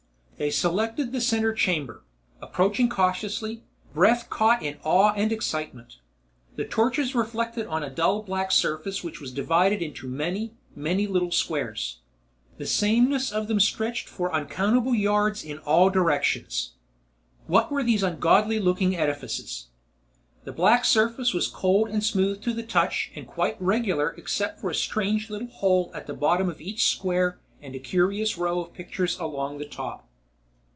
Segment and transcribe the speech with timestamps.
[0.37, 2.03] They selected the center chamber,
[2.41, 3.61] approaching cautiously,
[3.93, 5.99] breath caught in awe and excitement.
[6.55, 11.29] The torches reflected on a dull black surface which was divided into many, many little
[11.31, 11.99] squares.
[12.57, 16.71] The sameness of them stretched for uncountable yards in all directions.
[17.45, 19.67] What were these ungodly looking edifices?
[20.43, 24.71] The black surface was cold and smooth to the touch and quite regular except for
[24.71, 28.73] a strange little hole at the bottom of each square and a curious row of
[28.73, 30.07] pictures along the top.